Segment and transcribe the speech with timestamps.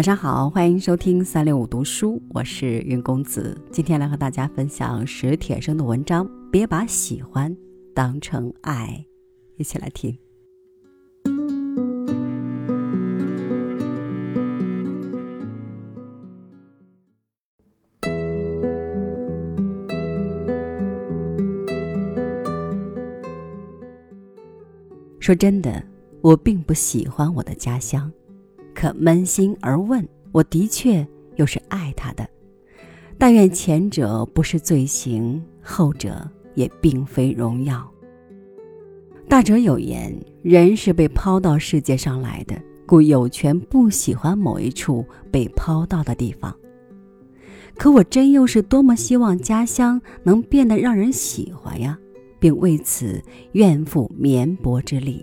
[0.00, 3.54] 晚上好，欢迎收听三六五读书，我是云公子。
[3.70, 7.54] 今天来和大家分享史铁生的文章，别把喜欢
[7.94, 9.04] 当成爱，
[9.58, 10.18] 一起来听。
[25.18, 25.84] 说真的，
[26.22, 28.10] 我并不喜欢我的家乡。
[28.80, 32.26] 可扪心而问，我的确又是爱他的。
[33.18, 37.86] 但愿前者不是罪行，后者也并非荣耀。
[39.28, 46.56] 大者有言：人是被抛到世界上来的，故有权不喜欢某一处被抛到的地方。
[47.76, 51.98] 可我真又是多么希望家乡能变得让人喜欢呀，
[52.38, 53.22] 并为此
[53.52, 55.22] 愿付绵薄之力。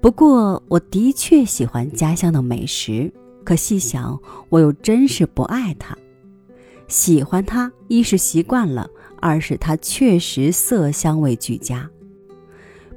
[0.00, 3.12] 不过，我的确喜欢家乡的美食，
[3.44, 5.94] 可细想，我又真是不爱它。
[6.88, 8.88] 喜欢它，一是习惯了，
[9.20, 11.86] 二是它确实色香味俱佳；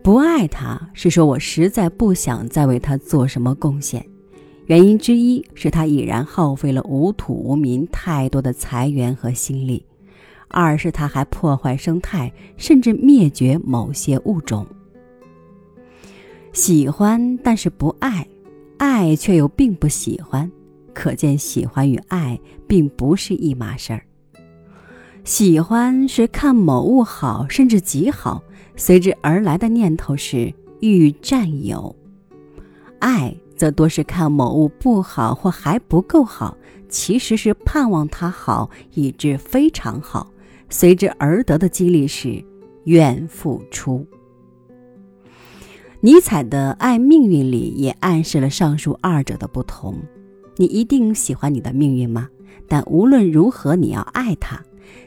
[0.01, 4.05] 不爱它，是说我实在不想再为它做什么贡献。
[4.67, 9.83] 原因之一是它已然耗费了无土无民太多的财源和心力；
[10.47, 14.65] 二是它还破坏生态，甚至灭绝某些物种。
[16.53, 18.23] 喜欢，但是不爱；
[18.77, 20.49] 爱却又并不喜欢，
[20.93, 24.05] 可见喜欢与爱并不是一码事儿。
[25.23, 28.43] 喜欢是看某物好，甚至极好，
[28.75, 31.95] 随之而来的念头是欲占有；
[32.99, 36.55] 爱则多是看某物不好或还不够好，
[36.87, 40.31] 其实是盼望它好，以致非常好，
[40.69, 42.45] 随之而得的激励是
[42.83, 44.05] 愿付出。
[46.05, 49.95] 尼采的《爱命运》里也暗示了上述二者的不同。
[50.57, 52.27] 你一定喜欢你的命运吗？
[52.67, 54.61] 但无论如何，你要爱它，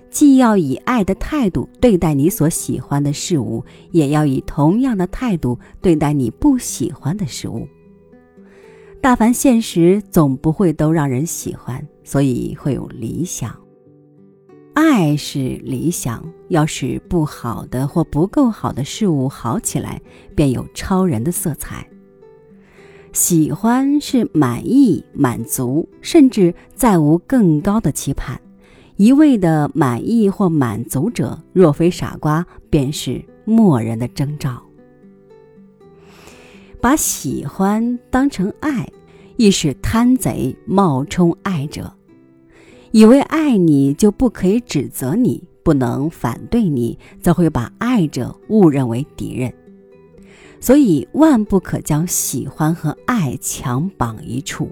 [0.08, 7.68] 既要以爱的态度对待你所喜欢的事物，也要以同样的态度对待你不喜欢的事物。
[9.02, 13.54] 大凡现实总不会都让人喜欢，所以会有理想。
[14.76, 20.02] 爱是理想，要使不好的或不够好的事物好起来，
[20.34, 21.88] 便有超人的色彩。
[23.10, 28.38] 喜欢是满意、满足，甚至再无更高的期盼。
[28.96, 34.62] 一味的满意或满足者，若非傻瓜，便是漠人的征兆。
[36.82, 38.86] 把喜欢当成爱，
[39.38, 41.95] 亦是贪贼冒充爱者。
[42.92, 49.52] 以为爱你就不可以指责你，不能反对你，则会把爱者误认为敌人。
[50.60, 54.70] 所以万不可将喜欢和爱强绑一处。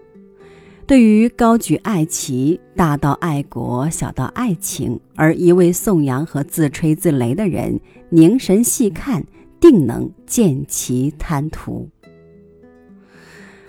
[0.86, 9.24] 对于高举爱旗、大到爱国、小到爱情而一味颂扬和自吹自擂的人，凝神细看，
[9.60, 11.88] 定能见其贪图。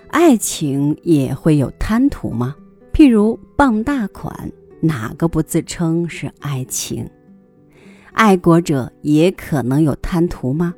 [0.08, 2.56] 爱情也会有贪图吗？
[2.96, 7.06] 譬如傍大款，哪个不自称是爱情？
[8.14, 10.74] 爱国者也可能有贪图吗？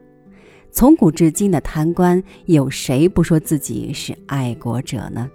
[0.72, 5.30] 从古至今的贪官，有谁不说自己是爱国者呢？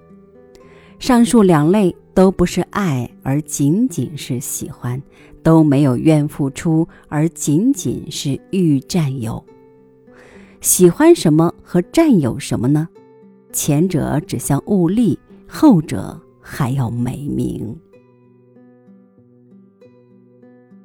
[0.99, 5.01] 上述两类都不是爱，而仅仅是喜欢；
[5.41, 9.41] 都没有愿付出，而仅仅是欲占有。
[10.61, 12.89] 喜欢什么和占有什么呢？
[13.53, 15.17] 前者指向物力，
[15.47, 16.21] 后者。
[16.43, 17.75] 还要美名。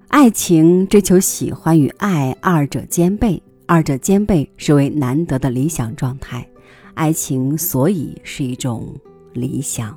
[0.08, 6.48] 爱情追求喜欢与爱二者兼备，二者兼备是为难得的理想状态。
[6.94, 8.96] 爱情所以是一种
[9.34, 9.96] 理想，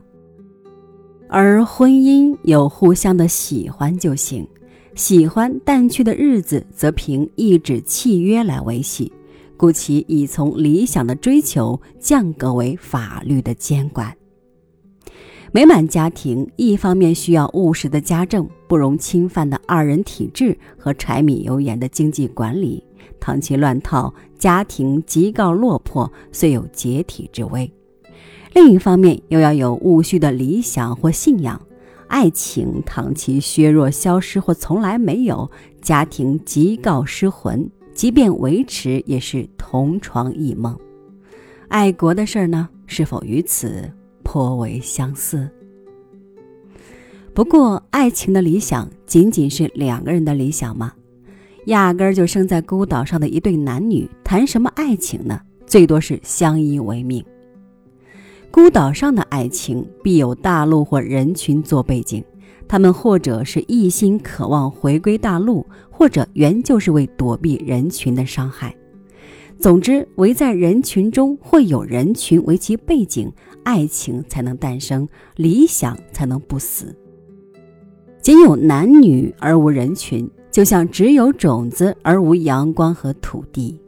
[1.29, 4.47] 而婚姻有互相的喜欢就行。
[4.97, 9.11] 喜欢淡去的日子，则凭一纸契约来维系，
[9.57, 14.15] 故其已从理想的追求降格为法律的监管。
[15.53, 22.81] 美满家庭，一方面需要务实的家政、不容侵犯的二人体制和柴米油盐的经济管理；
[23.19, 27.69] 倘其乱套，家庭即告落魄，虽有解体之危。
[28.55, 31.61] 另一方面，又要有务虚的理想或信仰。
[32.07, 35.51] 爱情倘其削弱、消失或从来没有，
[35.83, 40.79] 家庭即告失魂，即便维持，也是同床异梦。
[41.67, 42.69] 爱国的事儿呢？
[42.87, 43.93] 是否于此？
[44.33, 45.51] 颇为相似。
[47.35, 50.93] 不过，爱情的理想仅仅是两个人的理想吗？
[51.67, 55.41] 压根儿就生在孤岛上的一对男女，谈什么爱情呢？
[55.67, 57.25] 最多是相依为命。
[58.53, 62.25] 孤岛上的爱情必有大陆或人群做背景，
[62.69, 68.73] 他们或者是一心渴望回归大陆，或者原就是为躲避人群的伤害。
[69.59, 73.31] 总之，围在人群中，会有人群为其背景，
[73.65, 76.95] 爱情才能诞生，理想才能不死。
[78.23, 83.81] 仅有男女而无人群，就像只有种子而无阳光和土地。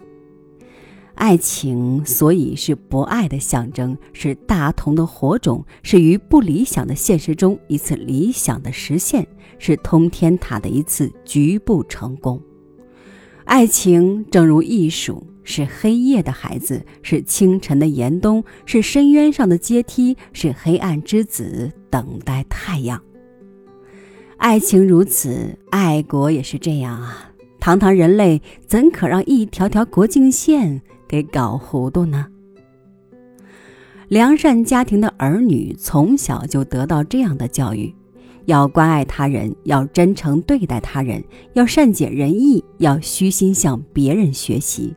[1.14, 9.26] 爱情所以是博爱的象征，是大同的火种，是于不理想的现实中一次理想的实现，
[9.58, 12.40] 是通天塔的一次局部成功。
[13.52, 22.98] 爱情正如艺术，是黑夜的孩子，是清晨的严冬，是深渊上的阶梯，是黑暗之子等待太阳。
[24.38, 27.30] 爱情如此，爱国也是这样啊！
[27.60, 32.28] 堂堂人类怎可让一条条国境线给搞糊涂呢？
[34.08, 37.94] 良善家庭的儿女从小就得到这样的教育：
[38.46, 41.22] 要关爱他人，要真诚对待他人，
[41.52, 44.94] 要善解人意，要虚心向别人学习。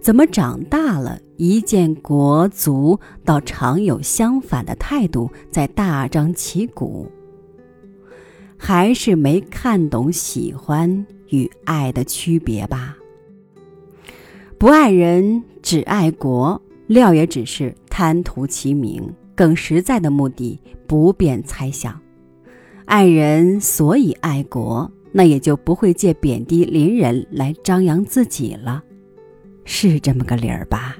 [0.00, 7.10] 怎么长大了，一见国足，倒常有相反的态度在大张旗鼓？
[8.56, 12.96] 还是没看懂喜欢与爱的区别吧。
[14.56, 22.00] 不爱人只爱国，料也只是贪图其名，更实在的目的不便猜想。
[22.88, 28.82] 爱人所以爱国，那也就不会借贬低邻人来张扬自己了，
[29.62, 30.96] 是这么个理儿吧。